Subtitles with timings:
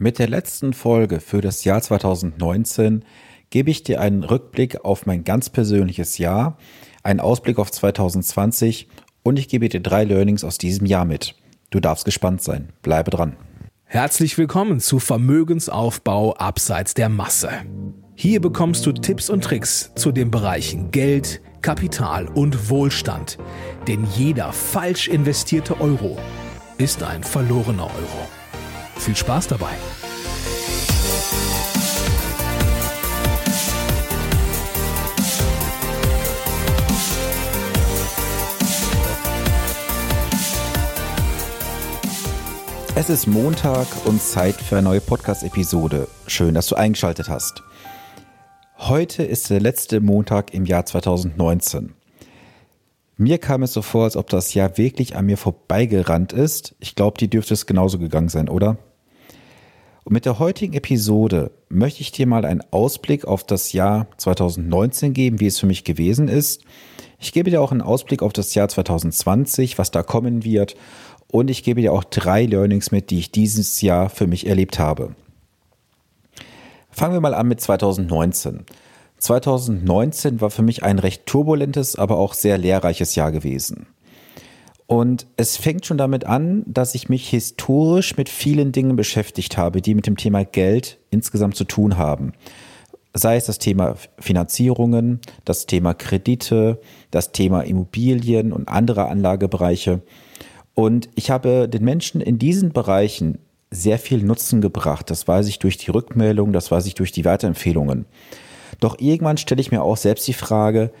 [0.00, 3.04] Mit der letzten Folge für das Jahr 2019
[3.50, 6.56] gebe ich dir einen Rückblick auf mein ganz persönliches Jahr,
[7.02, 8.86] einen Ausblick auf 2020
[9.24, 11.34] und ich gebe dir drei Learnings aus diesem Jahr mit.
[11.70, 12.68] Du darfst gespannt sein.
[12.82, 13.36] Bleibe dran.
[13.86, 17.50] Herzlich willkommen zu Vermögensaufbau abseits der Masse.
[18.14, 23.36] Hier bekommst du Tipps und Tricks zu den Bereichen Geld, Kapital und Wohlstand.
[23.88, 26.18] Denn jeder falsch investierte Euro
[26.76, 28.37] ist ein verlorener Euro.
[28.98, 29.74] Viel Spaß dabei!
[42.94, 46.08] Es ist Montag und Zeit für eine neue Podcast-Episode.
[46.26, 47.62] Schön, dass du eingeschaltet hast.
[48.76, 51.94] Heute ist der letzte Montag im Jahr 2019.
[53.16, 56.74] Mir kam es so vor, als ob das Jahr wirklich an mir vorbeigerannt ist.
[56.80, 58.78] Ich glaube, die dürfte es genauso gegangen sein, oder?
[60.08, 65.12] Und mit der heutigen Episode möchte ich dir mal einen Ausblick auf das Jahr 2019
[65.12, 66.62] geben, wie es für mich gewesen ist.
[67.18, 70.76] Ich gebe dir auch einen Ausblick auf das Jahr 2020, was da kommen wird.
[71.30, 74.78] Und ich gebe dir auch drei Learnings mit, die ich dieses Jahr für mich erlebt
[74.78, 75.14] habe.
[76.90, 78.64] Fangen wir mal an mit 2019.
[79.18, 83.86] 2019 war für mich ein recht turbulentes, aber auch sehr lehrreiches Jahr gewesen.
[84.88, 89.82] Und es fängt schon damit an, dass ich mich historisch mit vielen Dingen beschäftigt habe,
[89.82, 92.32] die mit dem Thema Geld insgesamt zu tun haben.
[93.12, 100.00] Sei es das Thema Finanzierungen, das Thema Kredite, das Thema Immobilien und andere Anlagebereiche.
[100.72, 105.10] Und ich habe den Menschen in diesen Bereichen sehr viel Nutzen gebracht.
[105.10, 108.06] Das weiß ich durch die Rückmeldung, das weiß ich durch die Weiterempfehlungen.
[108.80, 110.92] Doch irgendwann stelle ich mir auch selbst die Frage,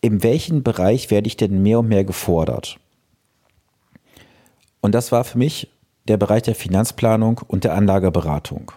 [0.00, 2.80] in welchem Bereich werde ich denn mehr und mehr gefordert?
[4.80, 5.70] Und das war für mich
[6.06, 8.72] der Bereich der Finanzplanung und der Anlageberatung.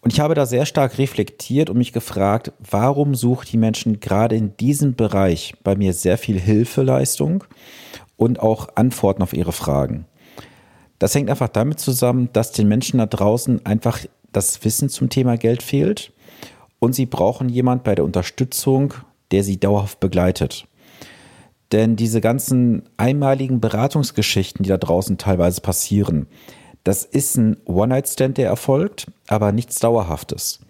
[0.00, 4.36] Und ich habe da sehr stark reflektiert und mich gefragt, warum sucht die Menschen gerade
[4.36, 7.44] in diesem Bereich bei mir sehr viel Hilfeleistung
[8.16, 10.06] und auch Antworten auf ihre Fragen.
[10.98, 14.00] Das hängt einfach damit zusammen, dass den Menschen da draußen einfach
[14.32, 16.12] das Wissen zum Thema Geld fehlt
[16.78, 18.94] und sie brauchen jemand bei der Unterstützung,
[19.30, 20.66] der sie dauerhaft begleitet.
[21.72, 26.26] Denn diese ganzen einmaligen Beratungsgeschichten, die da draußen teilweise passieren,
[26.84, 30.60] das ist ein One-Night-Stand, der erfolgt, aber nichts Dauerhaftes.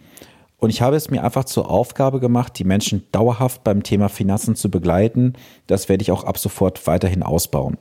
[0.56, 4.56] Und ich habe es mir einfach zur Aufgabe gemacht, die Menschen dauerhaft beim Thema Finanzen
[4.56, 5.34] zu begleiten.
[5.68, 7.78] Das werde ich auch ab sofort weiterhin ausbauen.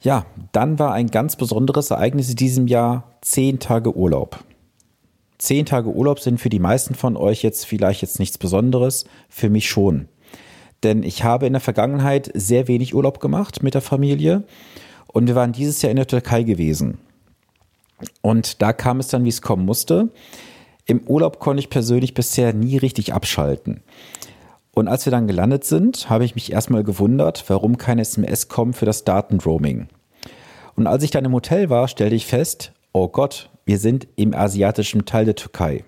[0.00, 4.44] Ja, dann war ein ganz besonderes Ereignis in diesem Jahr zehn Tage Urlaub.
[5.38, 9.50] Zehn Tage Urlaub sind für die meisten von euch jetzt vielleicht jetzt nichts Besonderes, für
[9.50, 10.08] mich schon.
[10.82, 14.44] Denn ich habe in der Vergangenheit sehr wenig Urlaub gemacht mit der Familie
[15.06, 16.98] und wir waren dieses Jahr in der Türkei gewesen.
[18.20, 20.10] Und da kam es dann, wie es kommen musste.
[20.86, 23.82] Im Urlaub konnte ich persönlich bisher nie richtig abschalten.
[24.74, 28.72] Und als wir dann gelandet sind, habe ich mich erstmal gewundert, warum keine SMS kommen
[28.72, 29.88] für das Datenroaming.
[30.76, 34.34] Und als ich dann im Hotel war, stellte ich fest, oh Gott, wir sind im
[34.34, 35.84] asiatischen Teil der Türkei.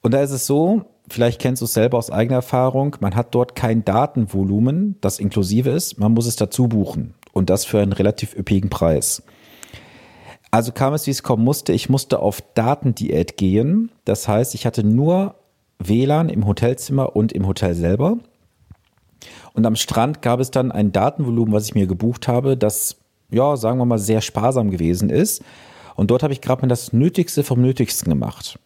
[0.00, 3.34] Und da ist es so, vielleicht kennst du es selber aus eigener Erfahrung, man hat
[3.34, 7.14] dort kein Datenvolumen, das inklusive ist, man muss es dazu buchen.
[7.32, 9.22] Und das für einen relativ üppigen Preis.
[10.50, 11.72] Also kam es, wie es kommen musste.
[11.72, 13.92] Ich musste auf Datendiät gehen.
[14.04, 15.36] Das heißt, ich hatte nur
[15.78, 18.18] WLAN im Hotelzimmer und im Hotel selber.
[19.52, 22.96] Und am Strand gab es dann ein Datenvolumen, was ich mir gebucht habe, das,
[23.30, 25.44] ja, sagen wir mal, sehr sparsam gewesen ist.
[26.00, 28.58] Und dort habe ich gerade mal das Nötigste vom Nötigsten gemacht.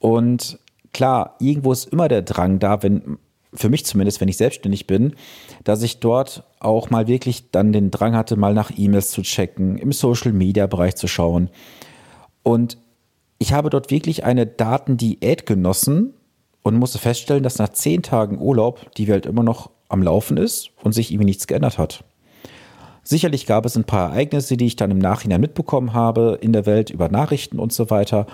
[0.00, 0.58] Und
[0.92, 3.18] klar, irgendwo ist immer der Drang da, wenn,
[3.54, 5.14] für mich zumindest, wenn ich selbstständig bin,
[5.62, 9.78] dass ich dort auch mal wirklich dann den Drang hatte, mal nach E-Mails zu checken,
[9.78, 11.50] im Social Media Bereich zu schauen.
[12.42, 12.78] Und
[13.38, 16.14] ich habe dort wirklich eine Datendiät genossen
[16.62, 20.70] und musste feststellen, dass nach zehn Tagen Urlaub die Welt immer noch am Laufen ist
[20.82, 22.02] und sich irgendwie nichts geändert hat.
[23.10, 26.64] Sicherlich gab es ein paar Ereignisse, die ich dann im Nachhinein mitbekommen habe in der
[26.64, 28.28] Welt über Nachrichten und so weiter.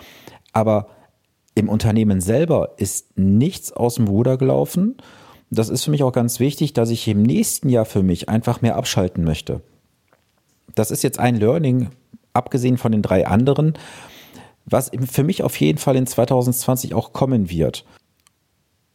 [0.52, 0.88] Aber
[1.55, 4.99] im Unternehmen selber ist nichts aus dem Ruder gelaufen.
[5.49, 8.61] Das ist für mich auch ganz wichtig, dass ich im nächsten Jahr für mich einfach
[8.61, 9.62] mehr abschalten möchte.
[10.75, 11.88] Das ist jetzt ein Learning,
[12.34, 13.78] abgesehen von den drei anderen,
[14.67, 17.87] was für mich auf jeden Fall in 2020 auch kommen wird.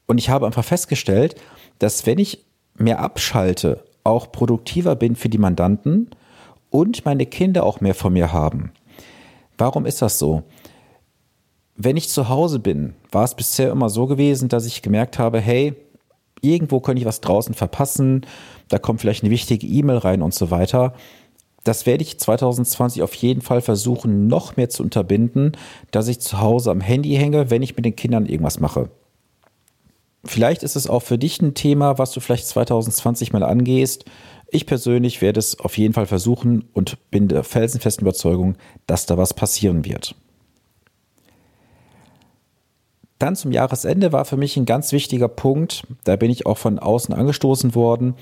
[0.06, 1.34] Und ich habe einfach festgestellt,
[1.80, 2.46] dass wenn ich
[2.76, 6.10] mehr abschalte, auch produktiver bin für die Mandanten
[6.70, 8.72] und meine Kinder auch mehr von mir haben.
[9.58, 10.44] Warum ist das so?
[11.76, 15.40] Wenn ich zu Hause bin, war es bisher immer so gewesen, dass ich gemerkt habe,
[15.40, 15.76] hey,
[16.42, 18.26] irgendwo könnte ich was draußen verpassen,
[18.70, 20.94] da kommt vielleicht eine wichtige E-Mail rein und so weiter.
[21.64, 25.52] Das werde ich 2020 auf jeden Fall versuchen, noch mehr zu unterbinden,
[25.92, 28.90] dass ich zu Hause am Handy hänge, wenn ich mit den Kindern irgendwas mache.
[30.24, 34.06] Vielleicht ist es auch für dich ein Thema, was du vielleicht 2020 mal angehst.
[34.50, 39.18] Ich persönlich werde es auf jeden Fall versuchen und bin der felsenfesten Überzeugung, dass da
[39.18, 40.16] was passieren wird.
[43.18, 46.80] Dann zum Jahresende war für mich ein ganz wichtiger Punkt, da bin ich auch von
[46.80, 48.16] außen angestoßen worden,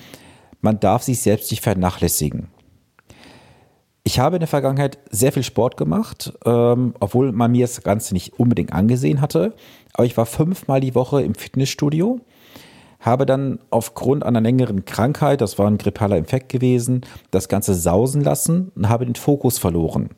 [0.61, 2.49] man darf sich selbst nicht vernachlässigen.
[4.09, 8.15] Ich habe in der Vergangenheit sehr viel Sport gemacht, ähm, obwohl man mir das Ganze
[8.15, 9.53] nicht unbedingt angesehen hatte.
[9.93, 12.19] Aber ich war fünfmal die Woche im Fitnessstudio,
[12.99, 18.23] habe dann aufgrund einer längeren Krankheit, das war ein grippaler Infekt gewesen, das Ganze sausen
[18.23, 20.09] lassen und habe den Fokus verloren.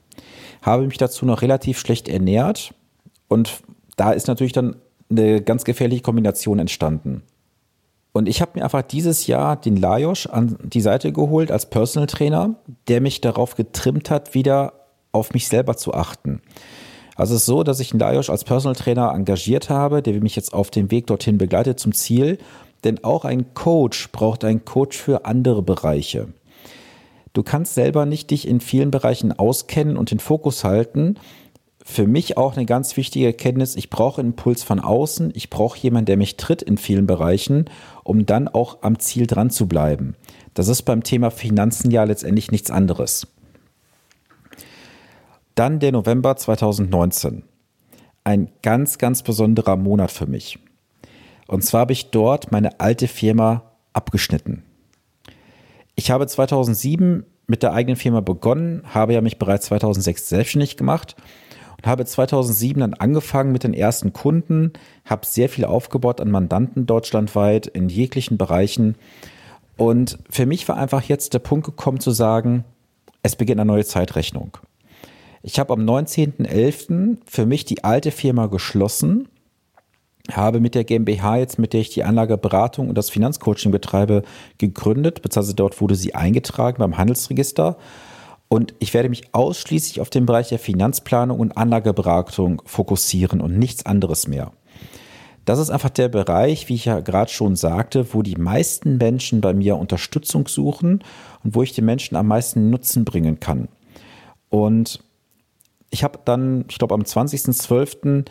[0.62, 2.74] Habe mich dazu noch relativ schlecht ernährt
[3.28, 3.60] und
[3.98, 4.78] da ist natürlich dann
[5.10, 7.24] eine ganz gefährliche Kombination entstanden.
[8.14, 12.08] Und ich habe mir einfach dieses Jahr den Lajos an die Seite geholt als Personal
[12.08, 12.56] Trainer,
[12.88, 14.74] der mich darauf getrimmt hat, wieder
[15.12, 16.42] auf mich selber zu achten.
[17.16, 20.36] Also es ist so, dass ich einen Lajos als Personal Trainer engagiert habe, der mich
[20.36, 22.38] jetzt auf dem Weg dorthin begleitet zum Ziel.
[22.84, 26.30] Denn auch ein Coach braucht einen Coach für andere Bereiche.
[27.34, 31.16] Du kannst selber nicht dich in vielen Bereichen auskennen und den Fokus halten,
[31.84, 35.80] für mich auch eine ganz wichtige Erkenntnis, ich brauche einen Impuls von außen, ich brauche
[35.80, 37.66] jemanden, der mich tritt in vielen Bereichen,
[38.04, 40.16] um dann auch am Ziel dran zu bleiben.
[40.54, 43.28] Das ist beim Thema Finanzen ja letztendlich nichts anderes.
[45.56, 47.44] Dann der November 2019.
[48.24, 50.60] Ein ganz, ganz besonderer Monat für mich.
[51.48, 53.64] Und zwar habe ich dort meine alte Firma
[53.94, 54.64] abgeschnitten.
[55.96, 61.16] Ich habe 2007 mit der eigenen Firma begonnen, habe ja mich bereits 2006 selbstständig gemacht
[61.82, 64.74] und habe 2007 dann angefangen mit den ersten Kunden,
[65.04, 68.96] habe sehr viel aufgebaut an Mandanten deutschlandweit in jeglichen Bereichen.
[69.78, 72.66] Und für mich war einfach jetzt der Punkt gekommen zu sagen,
[73.24, 74.58] es beginnt eine neue Zeitrechnung.
[75.42, 77.18] Ich habe am 19.11.
[77.26, 79.28] für mich die alte Firma geschlossen,
[80.32, 84.22] habe mit der GmbH jetzt, mit der ich die Anlageberatung und das Finanzcoaching betreibe,
[84.60, 87.78] gegründet, beziehungsweise dort wurde sie eingetragen beim Handelsregister
[88.54, 93.86] und ich werde mich ausschließlich auf den Bereich der Finanzplanung und Anlageberatung fokussieren und nichts
[93.86, 94.52] anderes mehr.
[95.46, 99.40] Das ist einfach der Bereich, wie ich ja gerade schon sagte, wo die meisten Menschen
[99.40, 101.02] bei mir Unterstützung suchen
[101.46, 103.70] und wo ich den Menschen am meisten Nutzen bringen kann.
[104.50, 105.02] Und
[105.90, 108.26] ich habe dann, ich glaube, am 20.12.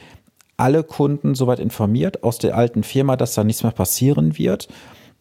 [0.59, 4.69] alle Kunden soweit informiert aus der alten Firma, dass da nichts mehr passieren wird.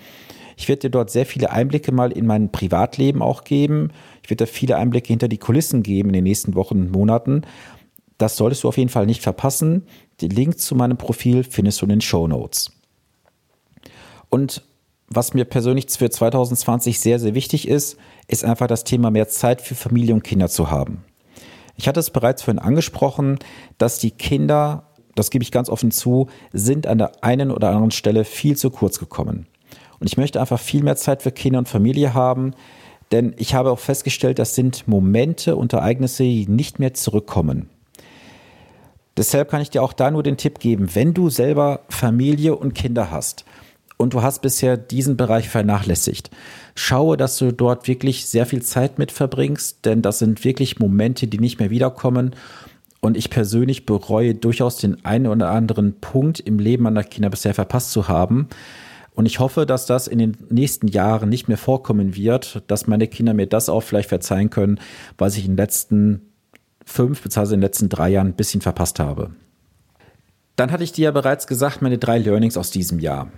[0.58, 3.91] Ich werde dir dort sehr viele Einblicke mal in mein Privatleben auch geben.
[4.24, 7.43] Ich werde dir viele Einblicke hinter die Kulissen geben in den nächsten Wochen und Monaten.
[8.17, 9.86] Das solltest du auf jeden Fall nicht verpassen.
[10.19, 12.72] Den Link zu meinem Profil findest du in den Show Notes.
[14.27, 14.63] Und
[15.10, 17.98] was mir persönlich für 2020 sehr, sehr wichtig ist,
[18.28, 21.04] ist einfach das Thema mehr Zeit für Familie und Kinder zu haben.
[21.75, 23.39] Ich hatte es bereits vorhin angesprochen,
[23.78, 24.84] dass die Kinder,
[25.16, 28.70] das gebe ich ganz offen zu, sind an der einen oder anderen Stelle viel zu
[28.70, 29.48] kurz gekommen.
[30.00, 32.54] Und ich möchte einfach viel mehr Zeit für Kinder und Familie haben,
[33.12, 37.70] denn ich habe auch festgestellt, das sind Momente und Ereignisse, die nicht mehr zurückkommen.
[39.18, 42.75] Deshalb kann ich dir auch da nur den Tipp geben, wenn du selber Familie und
[42.75, 43.44] Kinder hast
[44.00, 46.32] und du hast bisher diesen Bereich vernachlässigt,
[46.74, 51.27] schaue, dass du dort wirklich sehr viel Zeit mit verbringst, denn das sind wirklich Momente,
[51.27, 52.34] die nicht mehr wiederkommen.
[53.01, 57.53] Und ich persönlich bereue durchaus den einen oder anderen Punkt im Leben meiner Kinder bisher
[57.53, 58.48] verpasst zu haben.
[59.15, 63.08] Und ich hoffe, dass das in den nächsten Jahren nicht mehr vorkommen wird, dass meine
[63.08, 64.79] Kinder mir das auch vielleicht verzeihen können,
[65.18, 66.22] was ich in den letzten
[66.86, 67.44] fünf bzw.
[67.44, 69.32] in den letzten drei Jahren ein bisschen verpasst habe.
[70.56, 73.29] Dann hatte ich dir ja bereits gesagt, meine drei Learnings aus diesem Jahr.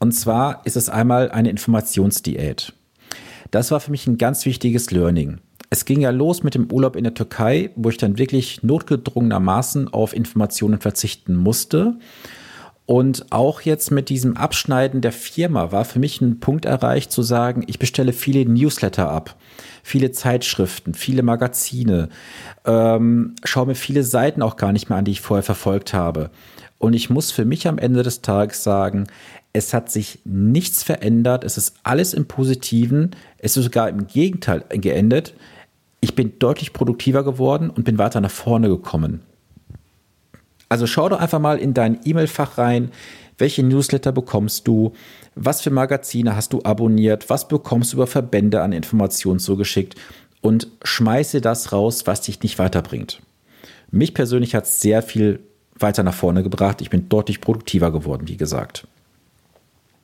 [0.00, 2.72] Und zwar ist es einmal eine Informationsdiät.
[3.50, 5.38] Das war für mich ein ganz wichtiges Learning.
[5.68, 9.92] Es ging ja los mit dem Urlaub in der Türkei, wo ich dann wirklich notgedrungenermaßen
[9.92, 11.98] auf Informationen verzichten musste.
[12.86, 17.22] Und auch jetzt mit diesem Abschneiden der Firma war für mich ein Punkt erreicht zu
[17.22, 19.36] sagen, ich bestelle viele Newsletter ab,
[19.84, 22.08] viele Zeitschriften, viele Magazine,
[22.64, 26.30] ähm, schaue mir viele Seiten auch gar nicht mehr an, die ich vorher verfolgt habe.
[26.78, 29.06] Und ich muss für mich am Ende des Tages sagen,
[29.52, 31.44] es hat sich nichts verändert.
[31.44, 33.10] Es ist alles im Positiven.
[33.38, 35.34] Es ist sogar im Gegenteil geendet.
[36.00, 39.20] Ich bin deutlich produktiver geworden und bin weiter nach vorne gekommen.
[40.68, 42.92] Also schau doch einfach mal in dein E-Mail-Fach rein.
[43.38, 44.92] Welche Newsletter bekommst du?
[45.34, 47.28] Was für Magazine hast du abonniert?
[47.28, 49.96] Was bekommst du über Verbände an Informationen zugeschickt?
[50.42, 53.20] Und schmeiße das raus, was dich nicht weiterbringt.
[53.90, 55.40] Mich persönlich hat es sehr viel
[55.76, 56.80] weiter nach vorne gebracht.
[56.80, 58.86] Ich bin deutlich produktiver geworden, wie gesagt.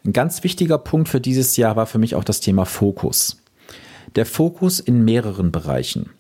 [0.07, 3.43] Ein ganz wichtiger Punkt für dieses Jahr war für mich auch das Thema Fokus.
[4.15, 6.11] Der Fokus in mehreren Bereichen.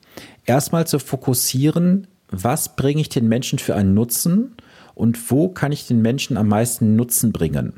[0.44, 4.56] Erstmal zu fokussieren, was bringe ich den Menschen für einen Nutzen
[4.96, 7.74] und wo kann ich den Menschen am meisten Nutzen bringen.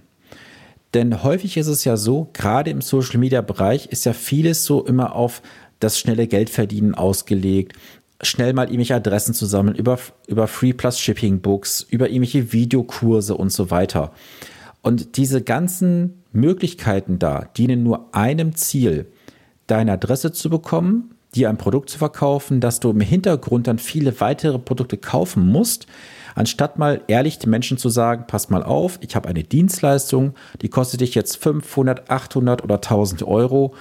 [0.94, 5.42] Denn häufig ist es ja so, gerade im Social-Media-Bereich ist ja vieles so immer auf
[5.78, 7.74] das schnelle Geldverdienen ausgelegt,
[8.22, 13.36] schnell mal irgendwelche Adressen zu sammeln, über, über Free Plus Shipping Books, über irgendwelche Videokurse
[13.36, 14.12] und so weiter.
[14.82, 19.06] Und diese ganzen Möglichkeiten da dienen nur einem Ziel,
[19.66, 24.18] deine Adresse zu bekommen, dir ein Produkt zu verkaufen, dass du im Hintergrund dann viele
[24.20, 25.86] weitere Produkte kaufen musst,
[26.34, 30.68] anstatt mal ehrlich den Menschen zu sagen, pass mal auf, ich habe eine Dienstleistung, die
[30.68, 33.74] kostet dich jetzt 500, 800 oder 1000 Euro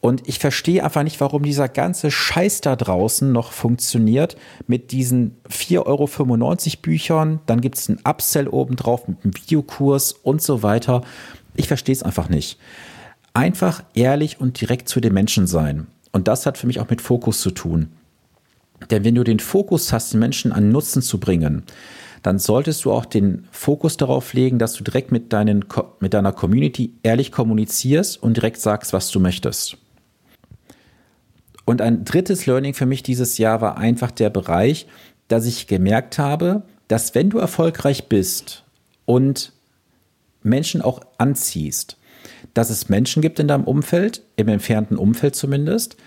[0.00, 4.36] und ich verstehe einfach nicht, warum dieser ganze Scheiß da draußen noch funktioniert
[4.68, 7.40] mit diesen 4,95 Euro Büchern.
[7.46, 11.02] Dann gibt es einen Upsell obendrauf mit einem Videokurs und so weiter.
[11.56, 12.58] Ich verstehe es einfach nicht.
[13.34, 15.88] Einfach ehrlich und direkt zu den Menschen sein.
[16.12, 17.88] Und das hat für mich auch mit Fokus zu tun.
[18.90, 21.64] Denn wenn du den Fokus hast, den Menschen an Nutzen zu bringen,
[22.22, 25.64] dann solltest du auch den Fokus darauf legen, dass du direkt mit, deinen,
[25.98, 29.76] mit deiner Community ehrlich kommunizierst und direkt sagst, was du möchtest.
[31.68, 34.86] Und ein drittes Learning für mich dieses Jahr war einfach der Bereich,
[35.28, 38.64] dass ich gemerkt habe, dass wenn du erfolgreich bist
[39.04, 39.52] und
[40.42, 41.98] Menschen auch anziehst,
[42.54, 45.98] dass es Menschen gibt in deinem Umfeld, im entfernten Umfeld zumindest,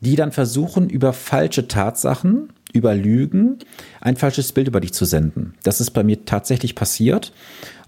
[0.00, 3.58] die dann versuchen, über falsche Tatsachen, über Lügen,
[4.00, 5.52] ein falsches Bild über dich zu senden.
[5.64, 7.34] Das ist bei mir tatsächlich passiert.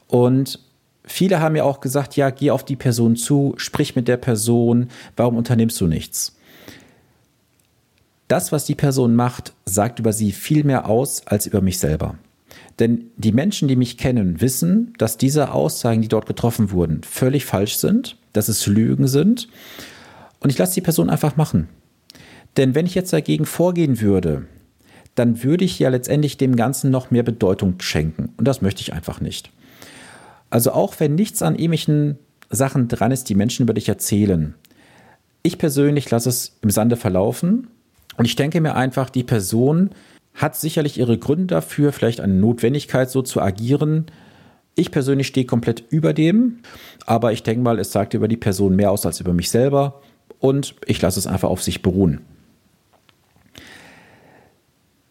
[0.06, 0.61] Und
[1.02, 4.88] viele haben mir auch gesagt, ja, geh auf die Person zu, sprich mit der Person,
[5.16, 6.35] warum unternimmst du nichts?
[8.28, 12.16] Das, was die Person macht, sagt über sie viel mehr aus als über mich selber.
[12.78, 17.45] Denn die Menschen, die mich kennen, wissen, dass diese Aussagen, die dort getroffen wurden, völlig
[17.45, 19.49] falsch sind, dass es Lügen sind.
[20.40, 21.68] Und ich lasse die Person einfach machen.
[22.56, 24.47] Denn wenn ich jetzt dagegen vorgehen würde,
[25.14, 28.35] dann würde ich ja letztendlich dem Ganzen noch mehr Bedeutung schenken.
[28.37, 29.50] Und das möchte ich einfach nicht.
[30.50, 32.18] Also auch wenn nichts an ähnlichen
[32.50, 34.54] Sachen dran ist, die Menschen über dich erzählen.
[35.42, 37.68] Ich persönlich lasse es im Sande verlaufen
[38.16, 39.90] und ich denke mir einfach, die Person
[40.35, 44.06] hat sicherlich ihre Gründe dafür, vielleicht eine Notwendigkeit, so zu agieren.
[44.75, 46.58] Ich persönlich stehe komplett über dem,
[47.06, 50.02] aber ich denke mal, es sagt über die Person mehr aus als über mich selber
[50.38, 52.20] und ich lasse es einfach auf sich beruhen.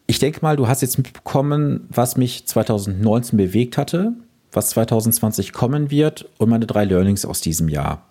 [0.08, 4.14] Ich denke mal, du hast jetzt mitbekommen, was mich 2019 bewegt hatte,
[4.52, 8.08] was 2020 kommen wird und meine drei Learnings aus diesem Jahr.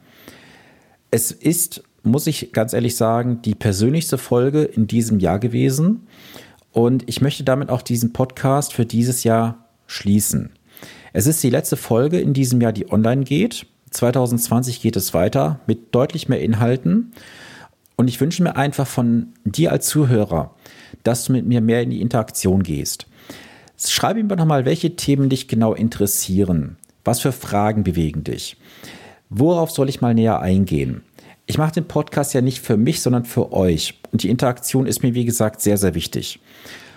[1.13, 6.07] Es ist muss ich ganz ehrlich sagen, die persönlichste Folge in diesem Jahr gewesen.
[6.73, 10.51] Und ich möchte damit auch diesen Podcast für dieses Jahr schließen.
[11.13, 13.67] Es ist die letzte Folge in diesem Jahr, die online geht.
[13.91, 17.13] 2020 geht es weiter mit deutlich mehr Inhalten.
[17.97, 20.55] Und ich wünsche mir einfach von dir als Zuhörer,
[21.05, 23.07] dass du mit mir mehr in die Interaktion gehst.
[23.79, 26.77] Schreibe mir doch mal, welche Themen dich genau interessieren.
[27.05, 28.57] Was für Fragen bewegen dich?
[29.31, 31.03] Worauf soll ich mal näher eingehen?
[31.47, 34.01] Ich mache den Podcast ja nicht für mich, sondern für euch.
[34.13, 36.41] Und die Interaktion ist mir, wie gesagt, sehr, sehr wichtig.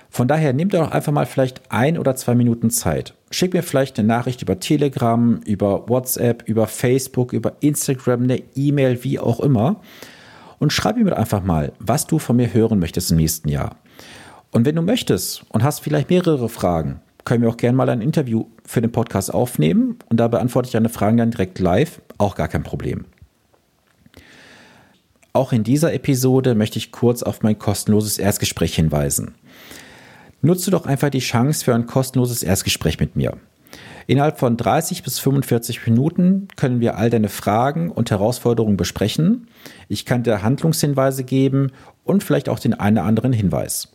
[0.09, 3.13] Von daher nimm doch einfach mal vielleicht ein oder zwei Minuten Zeit.
[3.29, 9.03] Schick mir vielleicht eine Nachricht über Telegram, über WhatsApp, über Facebook, über Instagram, eine E-Mail,
[9.03, 9.81] wie auch immer.
[10.59, 13.75] Und schreib mir einfach mal, was du von mir hören möchtest im nächsten Jahr.
[14.51, 18.01] Und wenn du möchtest und hast vielleicht mehrere Fragen, können wir auch gerne mal ein
[18.01, 22.01] Interview für den Podcast aufnehmen und da beantworte ich deine Fragen dann direkt live.
[22.17, 23.05] Auch gar kein Problem.
[25.37, 29.35] Auch in dieser Episode möchte ich kurz auf mein kostenloses Erstgespräch hinweisen.
[30.41, 33.37] Nutze doch einfach die Chance für ein kostenloses Erstgespräch mit mir.
[34.07, 39.47] Innerhalb von 30 bis 45 Minuten können wir all deine Fragen und Herausforderungen besprechen.
[39.87, 41.71] Ich kann dir Handlungshinweise geben
[42.03, 43.93] und vielleicht auch den einen oder anderen Hinweis.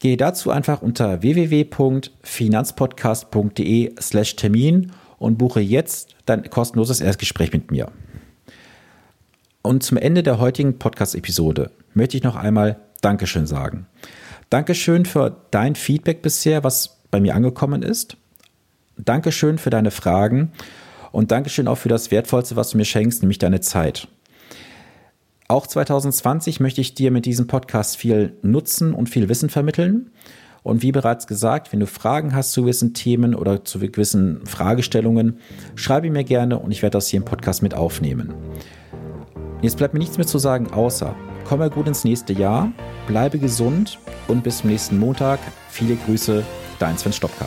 [0.00, 7.92] Gehe dazu einfach unter www.finanzpodcast.de slash Termin und buche jetzt dein kostenloses Erstgespräch mit mir.
[9.66, 13.86] Und zum Ende der heutigen Podcast-Episode möchte ich noch einmal Dankeschön sagen.
[14.50, 18.18] Dankeschön für dein Feedback bisher, was bei mir angekommen ist.
[18.98, 20.52] Dankeschön für deine Fragen
[21.12, 24.06] und Dankeschön auch für das Wertvollste, was du mir schenkst, nämlich deine Zeit.
[25.48, 30.10] Auch 2020 möchte ich dir mit diesem Podcast viel Nutzen und viel Wissen vermitteln.
[30.62, 35.38] Und wie bereits gesagt, wenn du Fragen hast zu gewissen Themen oder zu gewissen Fragestellungen,
[35.74, 38.34] schreibe mir gerne und ich werde das hier im Podcast mit aufnehmen.
[39.64, 41.14] Jetzt bleibt mir nichts mehr zu sagen, außer
[41.48, 42.70] komme gut ins nächste Jahr,
[43.06, 45.40] bleibe gesund und bis zum nächsten Montag.
[45.70, 46.44] Viele Grüße,
[46.78, 47.46] dein Sven Stopka.